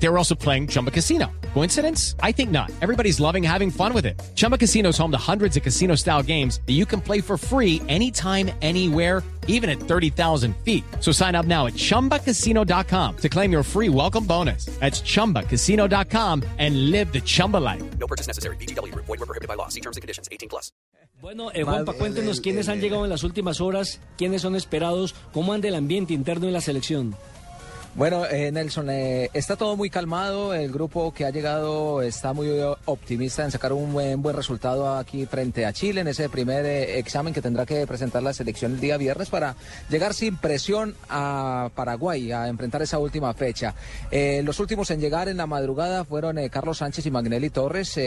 [0.00, 1.26] They were also playing Chumba Casino.
[1.54, 2.14] Coincidence?
[2.22, 2.70] I think not.
[2.80, 4.20] Everybody's loving having fun with it.
[4.34, 7.36] Chumba Casino is home to hundreds of casino style games that you can play for
[7.36, 10.84] free anytime, anywhere, even at 30,000 feet.
[11.00, 14.66] So sign up now at chumbacasino.com to claim your free welcome bonus.
[14.78, 17.82] That's chumbacasino.com and live the Chumba life.
[17.98, 18.56] No purchase necessary.
[18.56, 18.94] BGW.
[18.94, 19.68] Void were prohibited by law.
[19.68, 20.28] See terms and conditions.
[20.30, 20.70] 18 plus.
[21.20, 25.52] Bueno, eh, Juanpa, cuéntenos quiénes han llegado en las últimas horas, quiénes son esperados, cómo
[25.52, 27.16] anda el ambiente interno en la selección.
[27.98, 30.54] Bueno, eh, Nelson, eh, está todo muy calmado.
[30.54, 32.48] El grupo que ha llegado está muy
[32.84, 37.00] optimista en sacar un buen, buen resultado aquí frente a Chile en ese primer eh,
[37.00, 39.56] examen que tendrá que presentar la selección el día viernes para
[39.90, 43.74] llegar sin presión a Paraguay a enfrentar esa última fecha.
[44.12, 47.98] Eh, los últimos en llegar en la madrugada fueron eh, Carlos Sánchez y Magnelli Torres.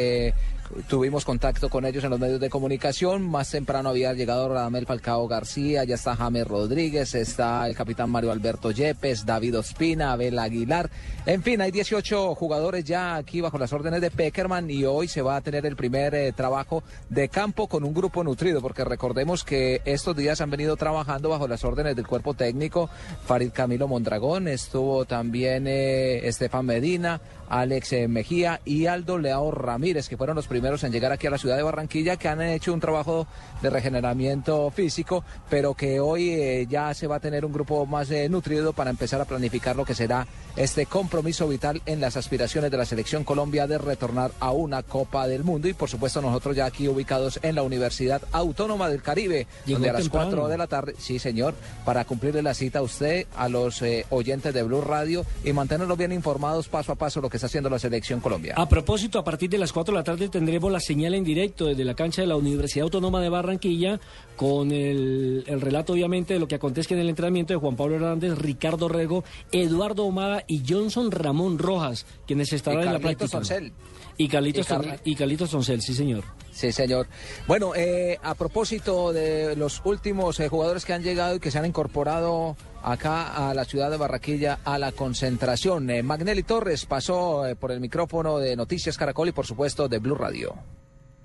[0.88, 3.24] Tuvimos contacto con ellos en los medios de comunicación.
[3.24, 8.32] Más temprano había llegado Radamel Falcao García, ya está James Rodríguez, está el capitán Mario
[8.32, 10.90] Alberto Yepes, David Ospina, Abel Aguilar.
[11.26, 15.22] En fin, hay 18 jugadores ya aquí bajo las órdenes de Peckerman y hoy se
[15.22, 19.44] va a tener el primer eh, trabajo de campo con un grupo nutrido, porque recordemos
[19.44, 22.90] que estos días han venido trabajando bajo las órdenes del cuerpo técnico.
[23.26, 30.08] Farid Camilo Mondragón, estuvo también eh, Estefan Medina, Alex eh, Mejía y Aldo Leao Ramírez,
[30.08, 32.72] que fueron los primeros en llegar aquí a la ciudad de Barranquilla, que han hecho
[32.72, 33.26] un trabajo
[33.62, 38.12] de regeneramiento físico, pero que hoy eh, ya se va a tener un grupo más
[38.12, 42.70] eh, nutrido para empezar a planificar lo que será este compromiso vital en las aspiraciones
[42.70, 46.56] de la selección Colombia de retornar a una Copa del Mundo y por supuesto nosotros
[46.56, 50.30] ya aquí ubicados en la Universidad Autónoma del Caribe, Llegó donde a las temprano.
[50.30, 54.06] 4 de la tarde, sí señor, para cumplirle la cita a usted, a los eh,
[54.10, 57.70] oyentes de Blue Radio y mantenerlos bien informados paso a paso lo que está haciendo
[57.70, 58.54] la selección Colombia.
[58.58, 61.66] A propósito, a partir de las 4 de la tarde tendremos la señal en directo
[61.66, 64.00] desde la cancha de la Universidad Autónoma de Barranquilla
[64.36, 67.96] con el, el relato obviamente de lo que acontezca en el entrenamiento de Juan Pablo
[67.96, 73.28] Hernández, Ricardo Rego, Eduardo Omada y Johnson Ramón Rojas, quienes estarán en la práctica.
[73.28, 73.72] Soncel.
[74.18, 74.68] Y Carlitos,
[75.04, 76.24] Y y Carlitos Soncel, sí señor.
[76.52, 77.08] Sí, señor.
[77.48, 81.60] Bueno, eh, a propósito de los últimos eh, jugadores que han llegado y que se
[81.60, 87.48] han incorporado acá a la ciudad de Barranquilla a la concentración, eh, Magnelli Torres pasó
[87.48, 90.56] eh, por el micrófono de Noticias Caracol y por supuesto de Blue Radio.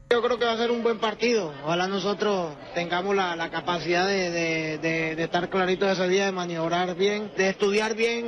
[0.08, 1.52] Yo creo que va a ser un buen partido.
[1.64, 4.78] Ojalá nosotros tengamos la, la capacidad de, de-
[5.16, 8.24] de- estar claritos ese día, de maniobrar bien, de estudiar bien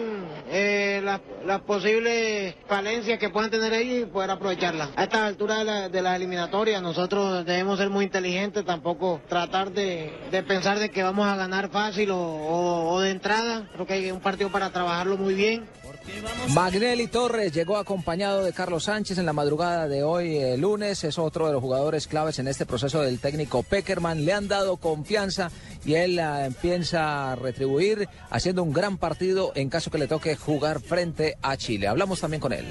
[0.51, 4.91] eh, las las posibles falencias que puedan tener ellos y poder aprovecharlas.
[4.97, 9.71] A esta altura de la, de la eliminatoria nosotros debemos ser muy inteligentes, tampoco tratar
[9.71, 13.69] de, de pensar de que vamos a ganar fácil o, o- o de entrada.
[13.73, 15.69] Creo que hay un partido para trabajarlo muy bien.
[16.55, 21.05] Magnelli Torres llegó acompañado de Carlos Sánchez en la madrugada de hoy, eh, lunes.
[21.05, 24.25] Es otro de los jugadores claves en este proceso del técnico Peckerman.
[24.25, 25.51] Le han dado confianza
[25.85, 30.37] y él ah, empieza a retribuir haciendo un gran partido en caso que le toque
[30.37, 31.89] jugar frente a Chile.
[31.89, 32.67] Hablamos también con él.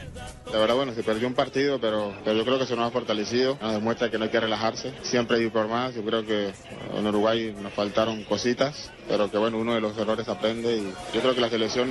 [0.51, 2.91] La verdad, bueno, se perdió un partido, pero, pero yo creo que se nos ha
[2.91, 3.57] fortalecido.
[3.61, 4.94] Nos demuestra que no hay que relajarse.
[5.03, 5.94] Siempre ir por más.
[5.94, 6.53] Yo creo que
[6.95, 10.77] en Uruguay nos faltaron cositas, pero que bueno, uno de los errores aprende.
[10.77, 11.89] Y yo creo que la selección,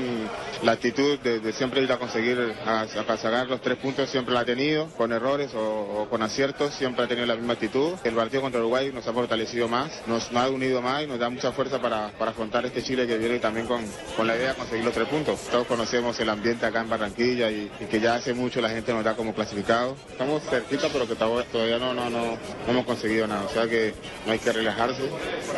[0.63, 4.35] la actitud de, de siempre ir a conseguir, a, a sacar los tres puntos, siempre
[4.35, 7.95] la ha tenido, con errores o, con aciertos, siempre ha tenido la misma actitud.
[8.05, 11.29] El partido contra Uruguay nos ha fortalecido más, nos, ha unido más y nos da
[11.31, 13.85] mucha fuerza para, para afrontar este Chile que viene también con,
[14.17, 15.41] con la idea de conseguir los tres puntos.
[15.51, 19.05] Todos conocemos el ambiente acá en Barranquilla y, que ya hace mucho la gente nos
[19.05, 19.97] da como clasificado.
[20.11, 23.43] Estamos cerquita, pero que to- todavía no, no, no, no hemos conseguido nada.
[23.45, 23.95] O sea que
[24.27, 25.03] no hay que relajarse,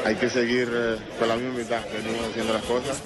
[0.04, 3.02] hay que seguir eh, con la misma mitad, venimos haciendo las cosas.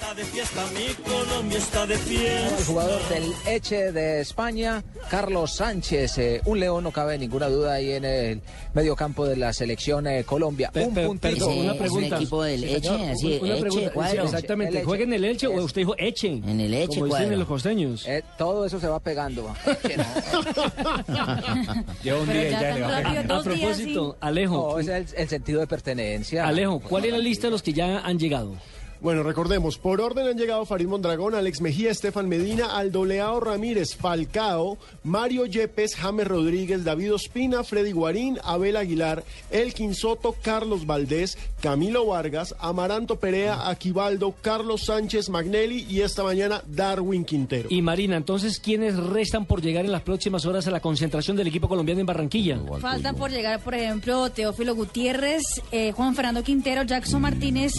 [2.57, 7.73] El jugador del Eche de España, Carlos Sánchez, eh, un león, no cabe ninguna duda
[7.73, 8.41] ahí en el
[8.73, 10.69] medio campo de la selección eh, Colombia.
[10.71, 11.19] Pe- un puntito.
[11.45, 12.15] perdón, una es un pregunta.
[12.15, 14.21] equipo del Sí, Eche, así, Una Eche, pregunta, cuadro.
[14.21, 14.69] sí, exactamente.
[14.71, 14.85] El Eche.
[14.85, 16.27] ¿Juega en el Elche o usted dijo Eche?
[16.27, 18.07] En el Eche, Como dicen los costeños.
[18.07, 19.53] Eh, todo eso se va pegando.
[19.83, 20.03] Eche, no.
[22.03, 22.97] Lleva un día ya le va
[23.39, 26.47] a propósito, Alejo, No, ese es el, el sentido de pertenencia.
[26.47, 28.55] Alejo, ¿cuál es la lista de los que ya han llegado?
[29.03, 33.97] Bueno, recordemos, por orden han llegado Farid Mondragón, Alex Mejía, Estefan Medina, Aldo Leao Ramírez,
[33.97, 41.37] Falcao, Mario Yepes, James Rodríguez, David Ospina, Freddy Guarín, Abel Aguilar, Elkin Soto, Carlos Valdés,
[41.59, 47.67] Camilo Vargas, Amaranto Perea, Aquivaldo, Carlos Sánchez Magnelli y esta mañana Darwin Quintero.
[47.69, 51.47] Y Marina, entonces, ¿quiénes restan por llegar en las próximas horas a la concentración del
[51.47, 52.57] equipo colombiano en Barranquilla?
[52.79, 57.73] Faltan por llegar, por ejemplo, Teófilo Gutiérrez, eh, Juan Fernando Quintero, Jackson Martínez.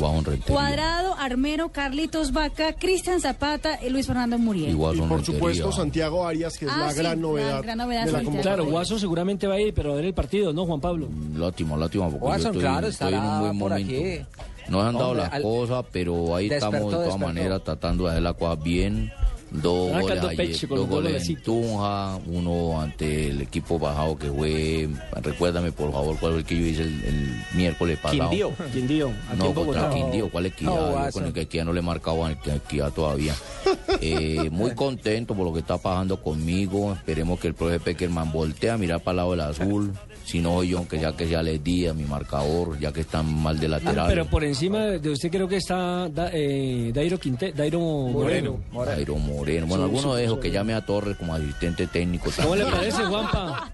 [0.46, 4.72] Cuadrado, Armero, Carlitos Vaca, Cristian Zapata y Luis Fernando Muriel.
[4.72, 8.04] y por supuesto Santiago Arias, que es Ah, la sí, gran la novedad, gran novedad
[8.06, 8.40] de la.
[8.42, 11.08] Claro, Guaso seguramente va a ir, pero a ver el partido, ¿no, Juan Pablo?
[11.36, 13.92] Lástima, lástima, porque yo estoy, claro, estoy en un buen momento.
[13.94, 14.20] aquí.
[14.68, 18.04] No han dado Hombre, las al- cosas, pero ahí Despertó, estamos de todas maneras tratando
[18.04, 19.12] de hacer las cosas bien.
[19.62, 21.42] Dos goles, ayer, pecho con dos goles en.
[21.42, 24.88] Tunja, uno ante el equipo bajado que fue.
[25.22, 28.30] Recuérdame por favor cuál fue el que yo hice el, el miércoles pasado.
[28.30, 28.52] Quindío.
[28.72, 29.12] Quindío.
[29.36, 29.90] No, contra.
[29.90, 30.52] Quindío, ¿cuál?
[30.60, 33.34] No, Yo con el que Equidad no le he marcado al Equidad todavía.
[34.00, 36.92] Eh, muy contento por lo que está pasando conmigo.
[36.92, 39.94] Esperemos que el profe Peckerman voltee a mirar para el lado del azul.
[40.24, 43.30] Si no, yo, aunque ya que ya les di a mi marcador, ya que están
[43.42, 44.06] mal de lateral.
[44.08, 48.58] Pero por encima de usted creo que está Da- eh, Dairo, Quinte, Dairo Moreno.
[48.86, 49.66] Jairo Moreno.
[49.66, 52.30] Bueno, alguno de esos que llame a Torres como asistente técnico.
[52.42, 53.70] ¿Cómo le parece, Juanpa?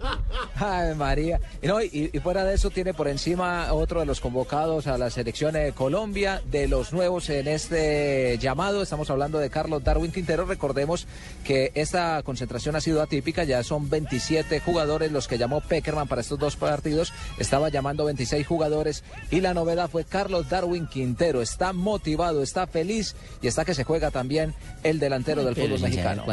[0.57, 1.41] Ay, María.
[1.63, 4.99] Y, no, y, y fuera de eso tiene por encima otro de los convocados a
[4.99, 8.83] la selección de Colombia, de los nuevos en este llamado.
[8.83, 10.45] Estamos hablando de Carlos Darwin Quintero.
[10.45, 11.07] Recordemos
[11.45, 13.45] que esta concentración ha sido atípica.
[13.45, 17.13] Ya son 27 jugadores los que llamó Peckerman para estos dos partidos.
[17.39, 21.43] Estaba llamando 26 jugadores y la novedad fue Carlos Darwin Quintero.
[21.43, 25.81] Está motivado, está feliz y está que se juega también el delantero del Pero fútbol
[25.81, 26.25] saber mexicano.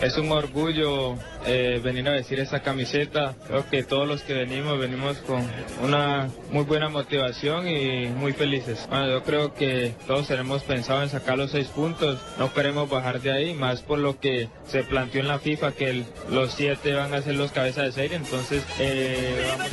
[0.00, 1.14] Es un orgullo
[1.46, 3.34] eh, venir a vestir esta camiseta.
[3.46, 5.46] Creo que todos los que venimos venimos con
[5.82, 8.86] una muy buena motivación y muy felices.
[8.88, 12.18] Bueno, yo creo que todos tenemos pensado en sacar los seis puntos.
[12.38, 15.90] No queremos bajar de ahí, más por lo que se planteó en la FIFA que
[15.90, 18.16] el- los siete van a ser los cabezas de serie.
[18.16, 19.70] Entonces, eh, vamos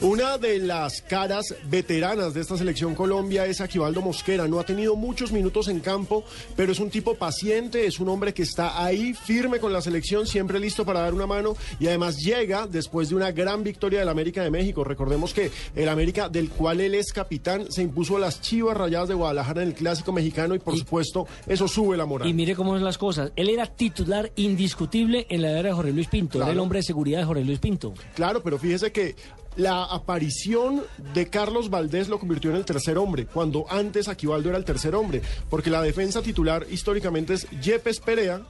[0.00, 4.46] Una de las caras veteranas de esta selección Colombia es Aquivaldo Mosquera.
[4.46, 6.24] No ha tenido muchos minutos en campo,
[6.56, 10.26] pero es un tipo paciente, es un hombre que está ahí firme con la selección,
[10.26, 14.08] siempre listo para dar una mano y además llega después de una gran victoria del
[14.08, 14.84] América de México.
[14.84, 19.08] Recordemos que el América, del cual él es capitán, se impuso a las Chivas Rayadas
[19.08, 22.28] de Guadalajara en el Clásico Mexicano y por supuesto eso sube la moral.
[22.28, 23.32] Y mire cómo son las cosas.
[23.36, 26.40] Él era titular indiscutible en la era de Jorge Luis Pinto.
[26.40, 27.94] Era el hombre de seguridad de Jorge Luis Pinto.
[28.14, 29.16] Claro, pero fíjese que
[29.58, 30.27] la aparición
[31.14, 34.94] de Carlos Valdés lo convirtió en el tercer hombre, cuando antes Aquivaldo era el tercer
[34.94, 38.42] hombre, porque la defensa titular históricamente es Yepes Perea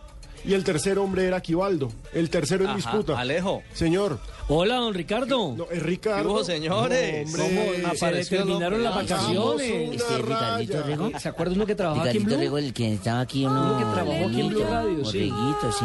[0.44, 3.18] y el tercer hombre era Aquivaldo, el tercero en Ajá, disputa.
[3.18, 3.62] Alejo.
[3.72, 4.20] Señor.
[4.48, 5.54] Hola, don Ricardo.
[5.56, 6.22] No, es Ricardo.
[6.22, 7.36] ¿Qué hubo, señores?
[7.36, 7.82] No, hombre.
[7.82, 10.00] ¿Cómo se determinaron las vacaciones?
[10.00, 11.10] Este Ricardito Rego.
[11.18, 12.56] ¿Se acuerda uno que trabajaba aquí en Ricardito Blue?
[12.56, 13.62] Rego, el que estaba aquí, uno.
[13.62, 15.30] Uno que trabajó aquí en Blue Radio, sí.
[15.30, 15.84] Borreguito, sí.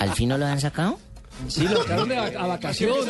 [0.00, 0.98] ¿Al fin no lo han sacado?
[1.48, 3.06] Sí, lo sacaron de vac- a vacaciones.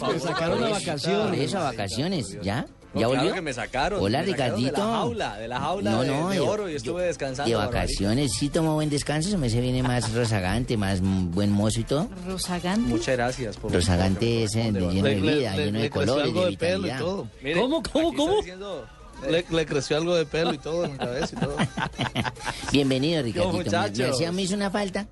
[0.00, 1.40] Lo sacaron a vacaciones.
[1.40, 2.66] eso, a vacaciones, ¿ya?
[2.94, 3.34] No, ¿Ya claro volvió?
[3.34, 4.00] que me sacaron.
[4.00, 4.80] Hola, me sacaron Ricardito.
[4.82, 7.50] De la jaula, de la jaula de, de oro y estuve descansando.
[7.50, 11.80] De vacaciones, sí tomó buen descanso, se me se viene más rozagante, más buen mozo
[11.80, 12.08] y todo.
[12.26, 12.88] Rosagante.
[12.88, 17.00] Muchas gracias por Rozagante es eh, de lleno de vida, lleno de colores, de vitalidad.
[17.42, 18.36] Mire, ¿Cómo, cómo, cómo?
[18.36, 18.86] diciendo-
[19.28, 21.56] Le, le creció algo de pelo y todo en la cabeza y todo.
[22.72, 23.52] Bienvenido, Ricardito.
[23.56, 23.98] Me- muchachos.
[23.98, 25.06] Me, hacía- me hizo una falta.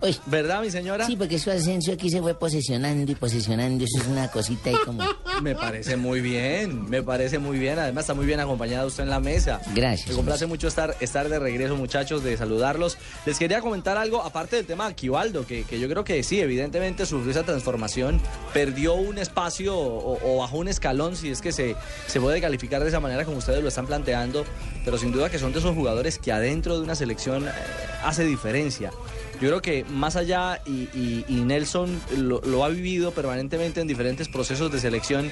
[0.00, 0.16] Uy.
[0.26, 1.06] ¿Verdad, mi señora?
[1.06, 3.84] Sí, porque su ascenso aquí se fue posesionando y posesionando.
[3.84, 5.02] Eso es una cosita ahí como.
[5.42, 7.78] Me parece muy bien, me parece muy bien.
[7.78, 9.60] Además está muy bien acompañada usted en la mesa.
[9.72, 10.08] Gracias.
[10.08, 12.98] Me complace mucho estar, estar de regreso, muchachos, de saludarlos.
[13.24, 16.40] Les quería comentar algo, aparte del tema de Aquivaldo, que, que yo creo que sí,
[16.40, 18.20] evidentemente sufrió esa transformación,
[18.52, 21.76] perdió un espacio o, o bajó un escalón, si es que se,
[22.08, 24.44] se puede calificar de esa manera como ustedes lo están planteando,
[24.84, 27.50] pero sin duda que son de esos jugadores que adentro de una selección eh,
[28.02, 28.90] hace diferencia.
[29.40, 33.86] Yo creo que más allá, y, y- y Nelson lo, lo ha vivido permanentemente en
[33.88, 35.30] diferentes procesos de selección,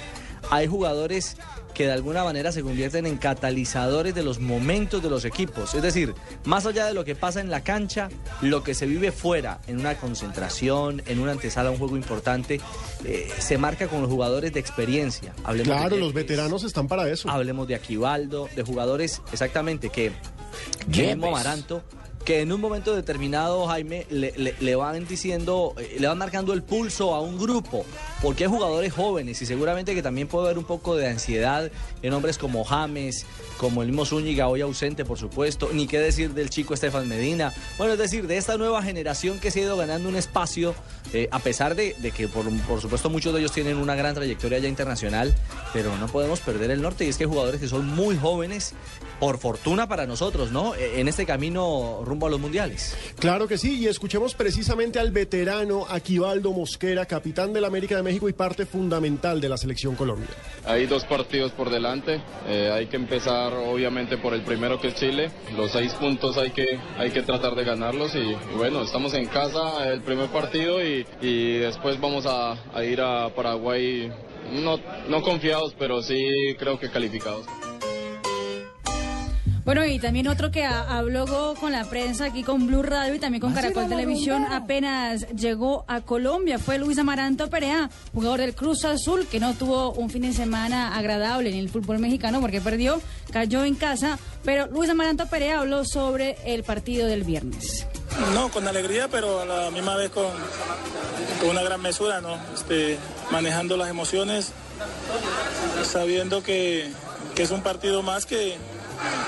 [0.50, 1.36] hay jugadores
[1.74, 5.74] que de alguna manera se convierten en catalizadores de los momentos de los equipos.
[5.74, 8.08] Es decir, más allá de lo que pasa en la cancha,
[8.40, 12.60] lo que se vive fuera, en una concentración, en una antesala a un juego importante,
[13.04, 15.34] eh, se marca con los jugadores de experiencia.
[15.44, 17.28] Hablemos de Claro, Yepes, los veteranos están para eso.
[17.28, 20.12] Hablemos de Aquivaldo, de jugadores exactamente que
[20.86, 21.82] mismo Amaranto,
[22.26, 27.14] que en un momento determinado, Jaime, le, van diciendo, eh, le van marcando el pulso
[27.14, 27.86] a un grupo,
[28.20, 31.70] porque hay jugadores jóvenes y seguramente que también puede haber un poco de ansiedad
[32.02, 33.26] en hombres como James,
[33.58, 37.54] como el mismo Zúñiga, hoy ausente, por supuesto, ni qué decir del chico Estefan Medina.
[37.78, 40.74] Bueno, es decir, de esta nueva generación que se ha ido ganando un espacio,
[41.12, 44.58] eh, a pesar de, que, por, por supuesto, muchos de ellos tienen una gran trayectoria
[44.58, 45.32] ya internacional,
[45.72, 48.74] pero no podemos perder el norte y es que hay jugadores que son muy jóvenes,
[49.20, 50.74] por fortuna para nosotros, ¿no?
[50.74, 52.96] Eh, En este camino rumbo a los mundiales.
[53.18, 58.28] Claro que sí, y escuchemos precisamente al veterano Aquivaldo Mosquera, capitán del América de México
[58.30, 60.28] y parte fundamental de la selección Colombia.
[60.64, 64.94] Hay dos partidos por delante, eh, hay que empezar obviamente por el primero que es
[64.94, 69.12] Chile, los seis puntos hay que, hay que tratar de ganarlos y, y bueno, estamos
[69.12, 74.10] en casa el primer partido y, y después vamos a, a ir a Paraguay,
[74.52, 76.16] no, no confiados, pero sí
[76.58, 77.44] creo que calificados.
[79.66, 83.18] Bueno, y también otro que ha- habló con la prensa aquí con Blue Radio y
[83.18, 86.58] también con Ah, Caracol Televisión apenas llegó a Colombia.
[86.60, 90.96] Fue Luis Amaranto Perea, jugador del Cruz Azul, que no tuvo un fin de semana
[90.96, 94.20] agradable en el fútbol mexicano porque perdió, cayó en casa.
[94.44, 97.86] Pero Luis Amaranto Perea habló sobre el partido del viernes.
[98.34, 100.26] No, con alegría, pero a la misma vez con,
[101.40, 102.38] con una gran mesura, ¿no?
[102.54, 102.98] Este,
[103.32, 104.52] manejando las emociones,
[105.84, 106.88] sabiendo que,
[107.34, 108.56] que es un partido más que,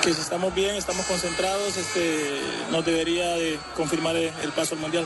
[0.03, 5.05] que si estamos bien, estamos concentrados, este, nos debería de confirmar el, paso al Mundial.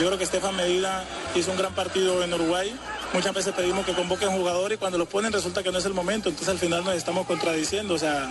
[0.00, 1.04] Yo creo que Estefan Medina
[1.34, 2.74] hizo un gran partido en Uruguay.
[3.12, 5.94] Muchas veces pedimos que convoquen jugadores y cuando los ponen resulta que no es el
[5.94, 8.28] momento, entonces al final nos estamos contradiciendo, o sea,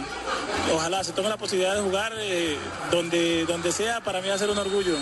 [0.73, 2.57] ojalá se tome la posibilidad de jugar eh,
[2.91, 4.97] donde, donde sea, para mí va a ser un orgullo.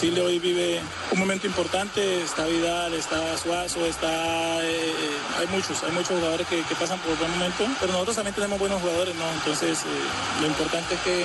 [0.00, 0.80] Chile hoy vive
[1.12, 4.92] un momento importante, está Vidal, está Suazo, está, eh, eh,
[5.38, 8.80] hay muchos, hay muchos jugadores que, pasan por buen momento, pero nosotros también tenemos buenos
[8.80, 9.30] jugadores, ¿no?
[9.32, 11.24] Entonces eh, lo importante es que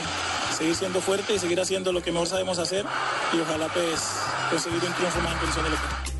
[0.57, 2.85] seguir siendo fuerte y seguir haciendo lo que mejor sabemos hacer
[3.33, 4.01] y ojalá pues
[4.49, 6.15] conseguir un triunfo más en condiciones de local.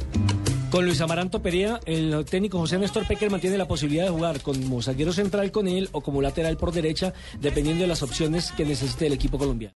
[0.72, 4.82] Con Luis Amaranto Perea, el técnico José Néstor Pecker mantiene la posibilidad de jugar como
[4.82, 9.08] zaguero central con él o como lateral por derecha, dependiendo de las opciones que necesite
[9.08, 9.74] el equipo colombiano.